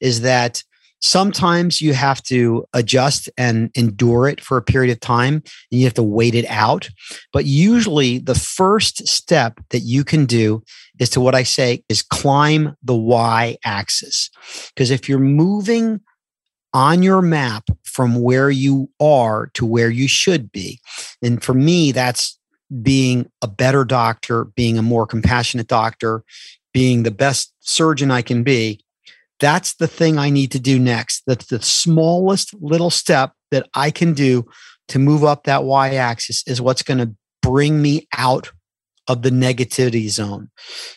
[0.00, 0.62] is that
[1.00, 5.34] sometimes you have to adjust and endure it for a period of time
[5.70, 6.88] and you have to wait it out.
[7.32, 10.62] But usually the first step that you can do
[10.98, 14.30] is to what i say is climb the y axis
[14.74, 16.00] because if you're moving
[16.74, 20.80] on your map from where you are to where you should be
[21.22, 22.38] and for me that's
[22.82, 26.22] being a better doctor being a more compassionate doctor
[26.74, 28.80] being the best surgeon i can be
[29.40, 31.22] that's the thing I need to do next.
[31.26, 34.46] That's the smallest little step that I can do
[34.88, 38.50] to move up that y axis is what's going to bring me out
[39.06, 40.50] of the negativity zone.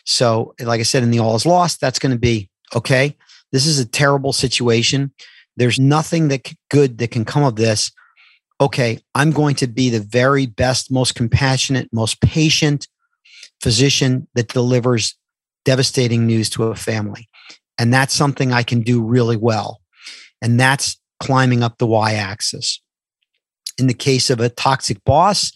[0.04, 3.16] So, like I said, in the all is lost, that's going to be okay.
[3.52, 5.12] This is a terrible situation.
[5.56, 7.90] There's nothing that good that can come of this.
[8.60, 12.86] Okay, I'm going to be the very best, most compassionate, most patient
[13.60, 15.16] physician that delivers
[15.64, 17.28] devastating news to a family.
[17.82, 19.80] And that's something I can do really well.
[20.40, 22.80] And that's climbing up the y axis.
[23.76, 25.50] In the case of a toxic boss,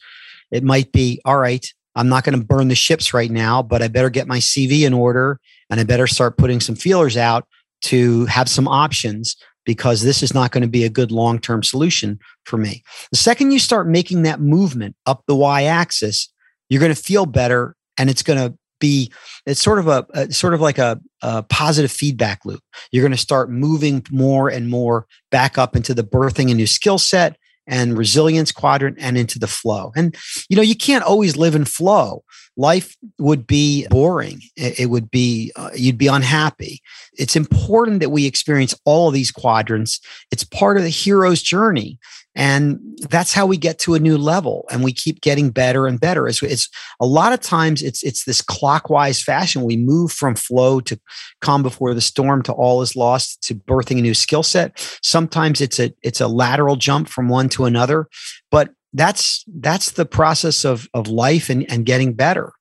[0.50, 3.80] it might be all right, I'm not going to burn the ships right now, but
[3.80, 5.38] I better get my CV in order
[5.70, 7.46] and I better start putting some feelers out
[7.82, 11.62] to have some options because this is not going to be a good long term
[11.62, 12.82] solution for me.
[13.12, 16.28] The second you start making that movement up the y axis,
[16.68, 19.12] you're going to feel better and it's going to be
[19.46, 22.62] it's sort of a, a sort of like a, a, positive feedback loop.
[22.90, 26.66] You're going to start moving more and more back up into the birthing a new
[26.66, 27.36] skill set
[27.66, 29.92] and resilience quadrant and into the flow.
[29.96, 30.16] And
[30.48, 32.22] you know you can't always live in flow.
[32.56, 34.40] Life would be boring.
[34.56, 36.80] It, would be uh, you'd be unhappy.
[37.12, 40.00] It's important that we experience all of these quadrants.
[40.30, 41.98] It's part of the hero's journey
[42.36, 42.78] and
[43.10, 46.28] that's how we get to a new level and we keep getting better and better.
[46.28, 46.68] It's, it's
[47.00, 49.62] a lot of times it's it's this clockwise fashion.
[49.62, 51.00] We move from flow to
[51.40, 54.78] calm before the storm to all is lost to birthing a new skill set.
[55.02, 58.08] Sometimes it's a it's a lateral jump from one to another
[58.50, 62.52] but that's that's the process of of life and, and getting better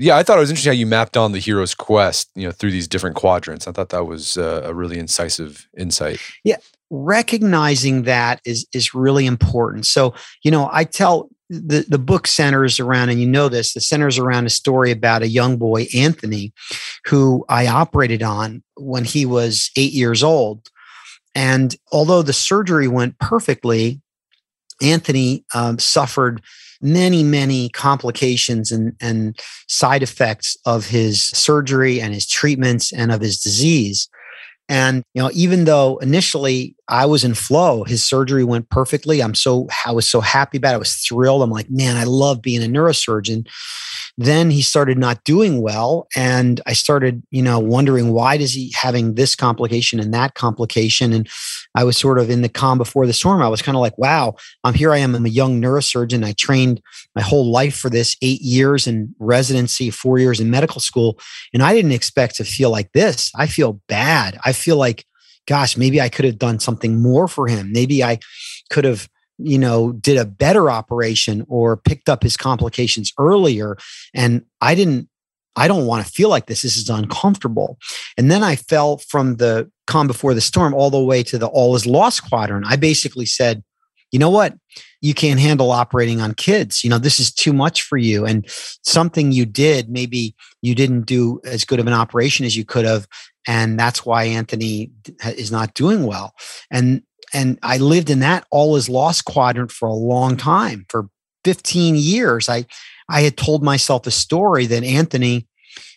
[0.00, 2.52] yeah, I thought it was interesting how you mapped on the hero's quest, you know,
[2.52, 3.68] through these different quadrants.
[3.68, 6.18] I thought that was uh, a really incisive insight.
[6.42, 6.56] Yeah,
[6.88, 9.84] recognizing that is is really important.
[9.86, 13.80] So, you know, I tell the the book centers around, and you know this, the
[13.82, 16.54] centers around a story about a young boy, Anthony,
[17.04, 20.70] who I operated on when he was eight years old.
[21.34, 24.00] And although the surgery went perfectly,
[24.80, 26.40] Anthony um, suffered
[26.80, 29.38] many, many complications and, and
[29.68, 34.08] side effects of his surgery and his treatments and of his disease.
[34.68, 39.20] And you know, even though initially I was in flow, his surgery went perfectly.
[39.20, 40.74] I'm so I was so happy about it.
[40.74, 41.42] I was thrilled.
[41.42, 43.48] I'm like, man, I love being a neurosurgeon.
[44.22, 48.70] Then he started not doing well, and I started, you know, wondering why does he
[48.78, 51.26] having this complication and that complication, and
[51.74, 53.40] I was sort of in the calm before the storm.
[53.40, 54.92] I was kind of like, wow, I'm here.
[54.92, 55.14] I am.
[55.14, 56.22] I'm a young neurosurgeon.
[56.22, 56.82] I trained
[57.14, 61.18] my whole life for this eight years in residency, four years in medical school.
[61.54, 63.32] And I didn't expect to feel like this.
[63.34, 64.38] I feel bad.
[64.44, 65.06] I feel like,
[65.46, 67.72] gosh, maybe I could have done something more for him.
[67.72, 68.18] Maybe I
[68.68, 69.08] could have
[69.42, 73.76] you know did a better operation or picked up his complications earlier
[74.14, 75.08] and i didn't
[75.56, 76.62] I don't want to feel like this.
[76.62, 77.78] This is uncomfortable.
[78.16, 81.48] And then I fell from the calm before the storm all the way to the
[81.48, 82.66] all is lost quadrant.
[82.68, 83.62] I basically said,
[84.12, 84.54] you know what?
[85.00, 86.82] You can't handle operating on kids.
[86.82, 88.24] You know, this is too much for you.
[88.24, 88.46] And
[88.84, 92.84] something you did, maybe you didn't do as good of an operation as you could
[92.84, 93.06] have.
[93.46, 94.90] And that's why Anthony
[95.24, 96.34] is not doing well.
[96.70, 97.02] And
[97.32, 100.86] and I lived in that all is lost quadrant for a long time.
[100.88, 101.08] For
[101.44, 102.66] 15 years, I
[103.08, 105.48] I had told myself a story that Anthony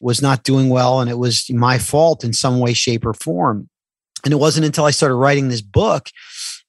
[0.01, 3.69] was not doing well and it was my fault in some way, shape, or form.
[4.23, 6.09] And it wasn't until I started writing this book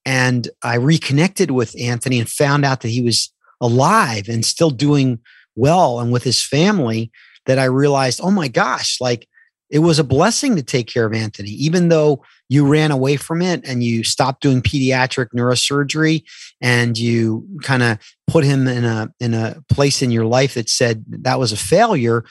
[0.05, 5.21] and I reconnected with Anthony and found out that he was alive and still doing
[5.55, 7.11] well and with his family
[7.47, 9.29] that I realized, oh my gosh, like
[9.71, 13.43] it was a blessing to take care of Anthony, even though you ran away from
[13.43, 16.23] it and you stopped doing pediatric neurosurgery
[16.61, 20.69] and you kind of put him in a in a place in your life that
[20.69, 22.25] said that was a failure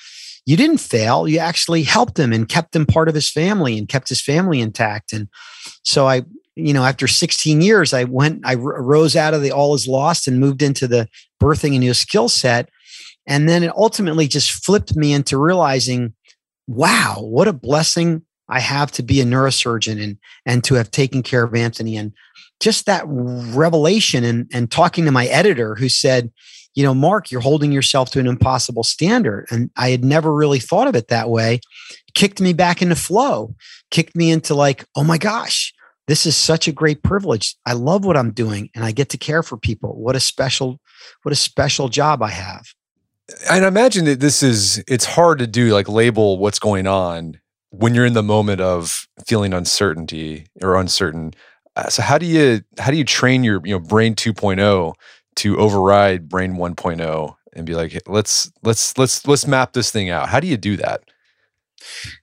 [0.46, 1.28] you didn't fail.
[1.28, 4.60] You actually helped him and kept him part of his family and kept his family
[4.60, 5.14] intact.
[5.14, 5.28] And
[5.84, 6.24] so i
[6.56, 10.28] you know after 16 years i went i rose out of the all is lost
[10.28, 11.08] and moved into the
[11.42, 12.70] birthing a new skill set.
[13.26, 16.14] And then it ultimately just flipped me into realizing
[16.68, 21.24] wow what a blessing I have to be a neurosurgeon and and to have taken
[21.24, 22.14] care of Anthony and
[22.60, 26.32] just that revelation and and talking to my editor who said,
[26.76, 29.48] you know, Mark, you're holding yourself to an impossible standard.
[29.50, 31.62] And I had never really thought of it that way.
[32.14, 33.56] Kicked me back into flow,
[33.92, 35.74] kicked me into like, oh my gosh,
[36.08, 37.56] this is such a great privilege.
[37.66, 39.96] I love what I'm doing and I get to care for people.
[39.96, 40.80] What a special,
[41.24, 42.66] what a special job I have.
[43.50, 47.40] And I imagine that this is, it's hard to do like label what's going on
[47.74, 51.34] when you're in the moment of feeling uncertainty or uncertain.
[51.76, 54.94] Uh, so how do you how do you train your you know brain 2.0
[55.38, 60.30] to override brain 1.0 and be like let's let's let's let's map this thing out.
[60.30, 61.02] How do you do that?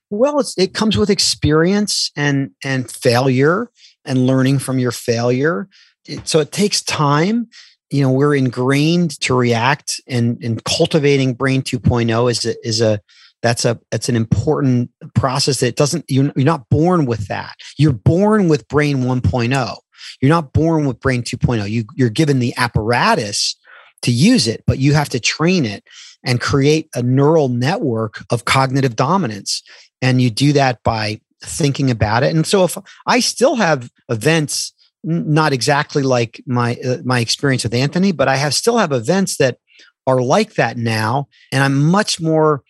[0.09, 3.71] Well it comes with experience and and failure
[4.05, 5.69] and learning from your failure.
[6.07, 7.49] It, so it takes time
[7.91, 13.01] you know we're ingrained to react and and cultivating brain 2.0 is a, is a
[13.43, 17.57] that's a that's an important process that doesn't you're, you're not born with that.
[17.79, 19.77] You're born with brain 1.0
[20.21, 23.57] you're not born with brain 2.0 you, you're given the apparatus
[24.03, 25.85] to use it but you have to train it
[26.25, 29.63] and create a neural network of cognitive dominance.
[30.03, 32.35] And you do that by thinking about it.
[32.35, 32.77] And so if
[33.07, 34.73] i still have events
[35.03, 39.37] not exactly like my uh, my experience with anthony but i have still have events
[39.39, 39.59] that
[40.07, 42.63] are like that now and i'm much more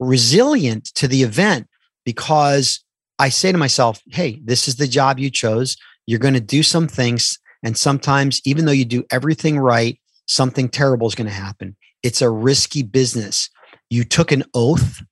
[0.00, 1.66] resilient to the event
[2.04, 2.84] because
[3.18, 5.76] I say to myself, hey, this is the job you chose.
[6.06, 7.38] You're going to do some things.
[7.62, 11.76] And sometimes, even though you do everything right, something terrible is going to happen.
[12.02, 13.48] It's a risky business.
[13.90, 15.02] You took an oath,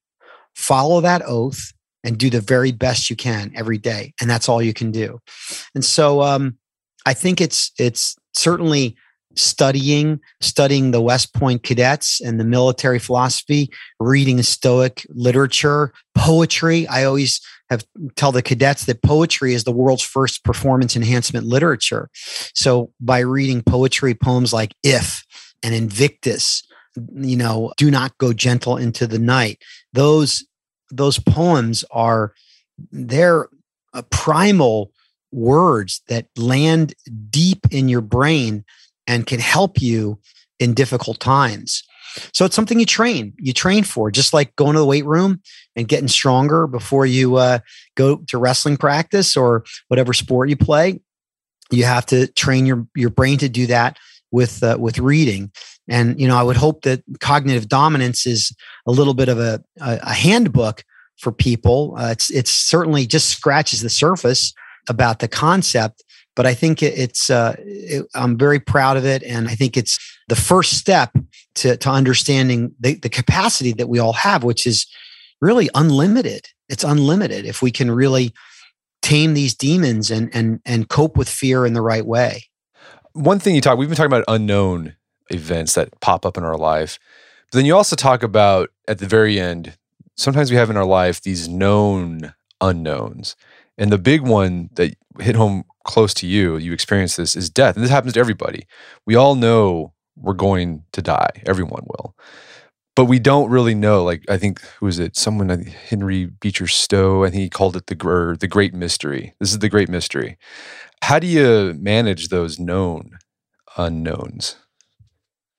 [0.55, 1.73] follow that oath,
[2.05, 4.13] and do the very best you can every day.
[4.21, 5.21] And that's all you can do.
[5.75, 6.59] And so um,
[7.07, 8.97] I think it's it's certainly
[9.37, 17.03] studying studying the west point cadets and the military philosophy reading stoic literature poetry i
[17.03, 17.85] always have
[18.15, 22.09] tell the cadets that poetry is the world's first performance enhancement literature
[22.55, 25.25] so by reading poetry poems like if
[25.65, 26.63] and invictus
[27.17, 29.61] you know do not go gentle into the night
[29.93, 30.45] those
[30.97, 32.33] those poems are
[32.91, 33.49] they're
[33.93, 34.93] a primal
[35.33, 36.95] words that land
[37.31, 38.65] deep in your brain
[39.07, 40.19] and can help you
[40.59, 41.83] in difficult times.
[42.33, 43.35] So it's something you train.
[43.39, 45.41] You train for, just like going to the weight room
[45.75, 47.59] and getting stronger before you uh,
[47.97, 51.01] go to wrestling practice or whatever sport you play.
[51.71, 53.99] You have to train your your brain to do that
[54.31, 55.51] with uh, with reading.
[55.89, 58.55] And you know, I would hope that cognitive dominance is
[58.87, 60.85] a little bit of a a, a handbook
[61.18, 61.95] for people.
[61.99, 64.53] Uh, it's it's certainly just scratches the surface
[64.89, 66.05] about the concept,
[66.37, 69.99] but I think it's uh, it, I'm very proud of it, and I think it's
[70.28, 71.12] the first step
[71.57, 74.87] to to understanding the, the capacity that we all have, which is
[75.41, 76.47] really unlimited.
[76.68, 78.32] It's unlimited if we can really
[79.03, 82.45] tame these demons and and and cope with fear in the right way.
[83.12, 84.97] One thing you talk, we've been talking about unknown
[85.31, 86.99] events that pop up in our life,
[87.51, 89.77] but then you also talk about at the very end.
[90.16, 93.37] Sometimes we have in our life these known unknowns.
[93.79, 97.77] And the big one that hit home close to you, you experience this, is death.
[97.77, 98.66] And this happens to everybody.
[99.07, 101.43] We all know we're going to die.
[101.47, 102.16] Everyone will.
[102.97, 104.05] But we don't really know.
[104.05, 105.16] Like I think who was it?
[105.16, 107.25] Someone Henry Beecher Stowe.
[107.25, 109.35] I think he called it the the great mystery.
[109.41, 110.39] This is the great mystery.
[111.03, 113.18] How do you manage those known
[113.77, 114.57] unknowns?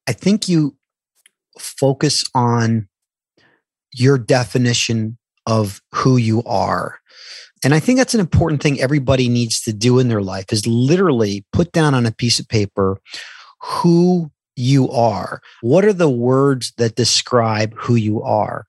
[0.07, 0.75] I think you
[1.59, 2.87] focus on
[3.93, 6.99] your definition of who you are.
[7.63, 10.67] And I think that's an important thing everybody needs to do in their life is
[10.67, 12.99] literally put down on a piece of paper
[13.61, 15.41] who you are.
[15.61, 18.65] What are the words that describe who you are?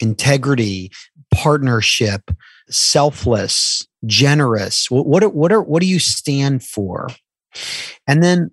[0.00, 0.90] Integrity,
[1.32, 2.30] partnership,
[2.68, 4.90] selfless, generous.
[4.90, 7.08] What what are, what are what do you stand for?
[8.06, 8.50] And then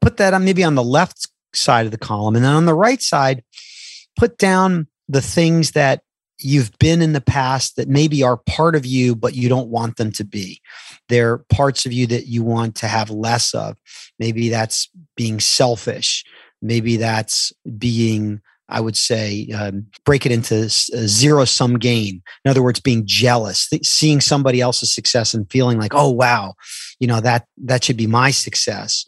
[0.00, 2.74] put that on maybe on the left side of the column and then on the
[2.74, 3.42] right side
[4.16, 6.02] put down the things that
[6.38, 9.96] you've been in the past that maybe are part of you, but you don't want
[9.96, 10.60] them to be.
[11.08, 13.76] They're parts of you that you want to have less of.
[14.18, 16.24] Maybe that's being selfish.
[16.62, 18.40] Maybe that's being
[18.70, 22.22] I would say um, break it into zero sum game.
[22.44, 26.54] In other words, being jealous, th- seeing somebody else's success and feeling like, oh wow,
[26.98, 29.06] you know that that should be my success.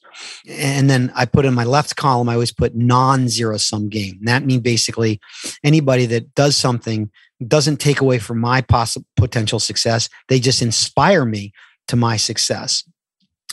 [0.49, 4.19] And then I put in my left column, I always put non zero sum game.
[4.23, 5.21] That means basically
[5.65, 7.11] anybody that does something
[7.47, 10.09] doesn't take away from my possible potential success.
[10.29, 11.53] They just inspire me
[11.89, 12.85] to my success.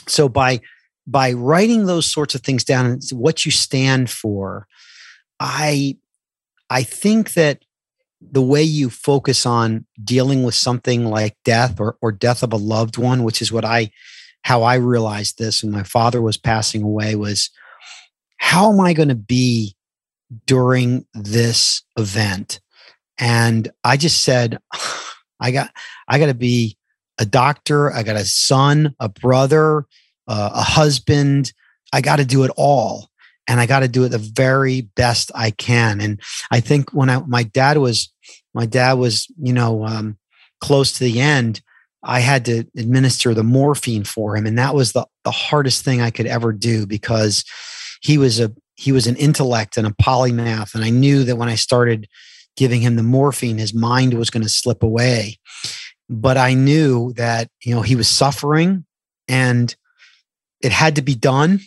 [0.06, 0.60] So by
[1.06, 4.66] by writing those sorts of things down and what you stand for,
[5.40, 5.96] I
[6.68, 7.64] I think that
[8.20, 12.56] the way you focus on dealing with something like death or, or death of a
[12.56, 13.90] loved one, which is what I
[14.42, 17.50] how I realized this when my father was passing away was
[18.36, 19.74] how am I going to be
[20.46, 22.60] during this event?
[23.18, 24.58] And I just said,
[25.40, 25.70] I got
[26.06, 26.76] I got to be
[27.18, 29.86] a doctor, I got a son, a brother,
[30.28, 31.52] uh, a husband.
[31.92, 33.09] I got to do it all
[33.50, 36.00] and I got to do it the very best I can.
[36.00, 36.20] And
[36.52, 38.12] I think when I, my dad was,
[38.54, 40.18] my dad was, you know, um,
[40.60, 41.60] close to the end,
[42.04, 44.46] I had to administer the morphine for him.
[44.46, 47.44] And that was the, the hardest thing I could ever do because
[48.02, 50.76] he was a, he was an intellect and a polymath.
[50.76, 52.06] And I knew that when I started
[52.56, 55.40] giving him the morphine, his mind was going to slip away.
[56.08, 58.84] But I knew that, you know, he was suffering
[59.26, 59.74] and
[60.62, 61.58] it had to be done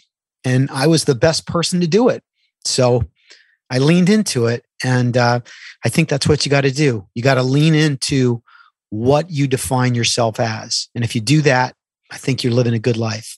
[0.45, 2.23] and I was the best person to do it.
[2.65, 3.03] So
[3.69, 4.65] I leaned into it.
[4.83, 5.39] And uh,
[5.83, 7.07] I think that's what you got to do.
[7.15, 8.43] You got to lean into
[8.89, 10.89] what you define yourself as.
[10.93, 11.75] And if you do that,
[12.11, 13.37] I think you're living a good life.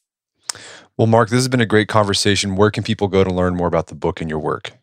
[0.97, 2.55] Well, Mark, this has been a great conversation.
[2.55, 4.73] Where can people go to learn more about the book and your work?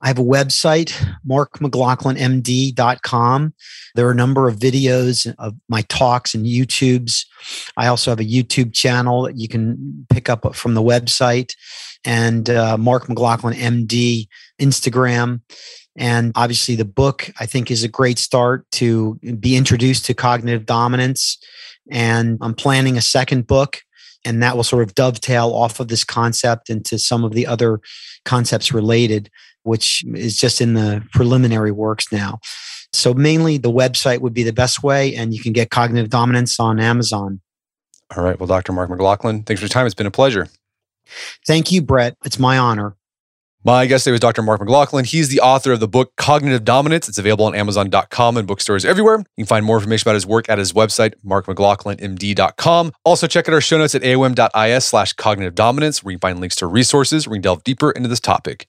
[0.00, 0.92] I have a website,
[1.28, 3.54] markmclaughlinmd.com.
[3.94, 7.26] There are a number of videos of my talks and YouTubes.
[7.76, 11.56] I also have a YouTube channel that you can pick up from the website
[12.04, 14.28] and uh, Mark McLaughlin MD
[14.60, 15.40] Instagram.
[15.96, 20.64] And obviously, the book I think is a great start to be introduced to cognitive
[20.64, 21.38] dominance.
[21.90, 23.82] And I'm planning a second book,
[24.24, 27.80] and that will sort of dovetail off of this concept into some of the other
[28.24, 29.28] concepts related
[29.68, 32.40] which is just in the preliminary works now.
[32.92, 36.58] So mainly the website would be the best way, and you can get cognitive dominance
[36.58, 37.40] on Amazon.
[38.16, 38.38] All right.
[38.38, 38.72] Well, Dr.
[38.72, 39.86] Mark McLaughlin, thanks for your time.
[39.86, 40.48] It's been a pleasure.
[41.46, 42.16] Thank you, Brett.
[42.24, 42.96] It's my honor.
[43.64, 44.40] My guest today was Dr.
[44.40, 45.04] Mark McLaughlin.
[45.04, 47.08] He's the author of the book Cognitive Dominance.
[47.08, 49.18] It's available on Amazon.com and bookstores everywhere.
[49.18, 52.92] You can find more information about his work at his website, markmclaughlinmd.com.
[53.04, 56.40] Also, check out our show notes at aom.is slash cognitive dominance, where you can find
[56.40, 58.68] links to resources where you can delve deeper into this topic.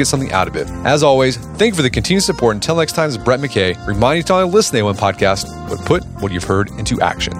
[0.00, 0.68] get something out of it.
[0.86, 2.54] As always, thank you for the continued support.
[2.56, 5.46] Until next time, this is Brett McKay, reminding you to only listen to one podcast,
[5.68, 7.34] but put what you've heard into action.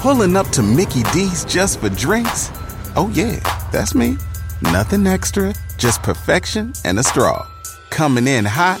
[0.00, 2.50] Pulling up to Mickey D's just for drinks?
[2.94, 3.38] Oh, yeah,
[3.72, 4.18] that's me.
[4.60, 7.48] Nothing extra, just perfection and a straw.
[7.90, 8.80] Coming in hot